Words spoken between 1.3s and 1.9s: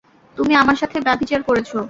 করেছ।